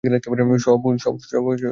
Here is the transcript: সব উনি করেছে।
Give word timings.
সব 0.59 0.79
উনি 0.85 0.99
করেছে। 1.39 1.69